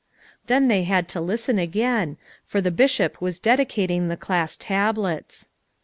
[0.47, 5.47] Then they had to listen again, for the Bishop was dedicating the class tablets.